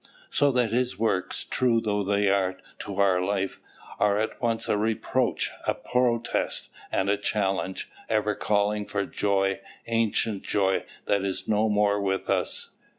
So 0.31 0.51
that 0.53 0.71
his 0.71 0.97
works, 0.97 1.45
true 1.45 1.79
though 1.79 2.03
they 2.03 2.27
are 2.27 2.57
to 2.79 2.97
our 2.99 3.21
life, 3.21 3.61
are 3.99 4.17
at 4.17 4.41
once 4.41 4.67
a 4.67 4.75
reproach, 4.75 5.51
a 5.67 5.75
protest, 5.75 6.69
and 6.91 7.07
a 7.07 7.17
challenge, 7.17 7.87
ever 8.09 8.33
calling 8.33 8.87
for 8.87 9.05
joy, 9.05 9.61
ancient 9.85 10.41
joy, 10.41 10.85
that 11.05 11.23
is 11.23 11.47
no 11.47 11.69
more 11.69 12.01
with 12.01 12.31
us. 12.31 12.71